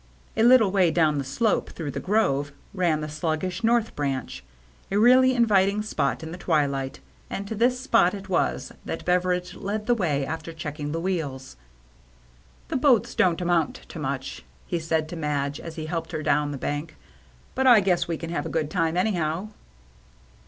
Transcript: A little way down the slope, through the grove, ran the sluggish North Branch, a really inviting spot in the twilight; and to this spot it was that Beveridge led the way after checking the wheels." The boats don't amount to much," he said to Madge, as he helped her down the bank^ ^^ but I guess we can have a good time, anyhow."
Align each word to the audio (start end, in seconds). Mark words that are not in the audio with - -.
A 0.35 0.41
little 0.41 0.71
way 0.71 0.89
down 0.89 1.19
the 1.19 1.23
slope, 1.23 1.69
through 1.69 1.91
the 1.91 1.99
grove, 1.99 2.51
ran 2.73 3.01
the 3.01 3.07
sluggish 3.07 3.63
North 3.63 3.95
Branch, 3.95 4.43
a 4.89 4.97
really 4.97 5.35
inviting 5.35 5.83
spot 5.83 6.23
in 6.23 6.31
the 6.31 6.39
twilight; 6.39 6.99
and 7.29 7.47
to 7.47 7.53
this 7.53 7.79
spot 7.79 8.15
it 8.15 8.27
was 8.27 8.71
that 8.83 9.05
Beveridge 9.05 9.53
led 9.53 9.85
the 9.85 9.93
way 9.93 10.25
after 10.25 10.53
checking 10.53 10.91
the 10.91 10.99
wheels." 10.99 11.55
The 12.69 12.77
boats 12.77 13.13
don't 13.13 13.41
amount 13.41 13.75
to 13.89 13.99
much," 13.99 14.43
he 14.65 14.79
said 14.79 15.07
to 15.09 15.15
Madge, 15.15 15.59
as 15.59 15.75
he 15.75 15.85
helped 15.85 16.13
her 16.13 16.23
down 16.23 16.49
the 16.51 16.57
bank^ 16.57 16.79
^^ 16.87 16.89
but 17.53 17.67
I 17.67 17.79
guess 17.79 18.07
we 18.07 18.17
can 18.17 18.31
have 18.31 18.47
a 18.47 18.49
good 18.49 18.71
time, 18.71 18.97
anyhow." 18.97 19.49